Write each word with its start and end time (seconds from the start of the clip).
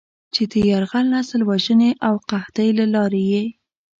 چې 0.33 0.43
د 0.51 0.53
"يرغل، 0.69 1.05
نسل 1.15 1.41
وژنې 1.49 1.91
او 2.07 2.13
قحطۍ" 2.29 2.69
له 2.79 2.85
لارې 2.93 3.21
یې 3.31 3.43